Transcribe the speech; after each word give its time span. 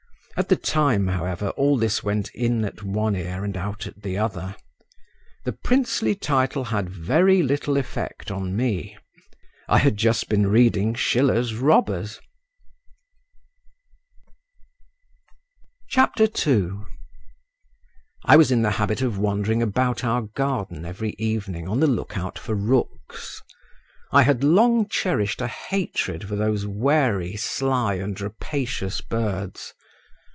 At 0.37 0.49
the 0.49 0.55
time, 0.55 1.07
however, 1.07 1.49
all 1.49 1.77
this 1.77 2.03
went 2.03 2.31
in 2.33 2.65
at 2.65 2.81
one 2.81 3.15
ear 3.15 3.43
and 3.43 3.55
out 3.55 3.85
at 3.85 4.01
the 4.01 4.17
other. 4.17 4.55
The 5.43 5.51
princely 5.51 6.15
title 6.15 6.63
had 6.63 6.89
very 6.89 7.43
little 7.43 7.77
effect 7.77 8.31
on 8.31 8.55
me; 8.55 8.97
I 9.67 9.77
had 9.77 9.97
just 9.97 10.29
been 10.29 10.47
reading 10.47 10.95
Schiller's 10.95 11.53
Robbers. 11.53 12.19
II 15.95 16.71
I 18.25 18.35
was 18.35 18.51
in 18.51 18.63
the 18.63 18.71
habit 18.71 19.03
of 19.03 19.19
wandering 19.19 19.61
about 19.61 20.03
our 20.03 20.23
garden 20.23 20.85
every 20.85 21.13
evening 21.19 21.67
on 21.67 21.81
the 21.81 21.87
look 21.87 22.17
out 22.17 22.39
for 22.39 22.55
rooks. 22.55 23.43
I 24.11 24.23
had 24.23 24.43
long 24.45 24.87
cherished 24.87 25.39
a 25.41 25.47
hatred 25.47 26.23
for 26.27 26.35
those 26.35 26.65
wary, 26.65 27.35
sly, 27.35 27.95
and 27.95 28.19
rapacious 28.19 29.01
birds. 29.01 29.75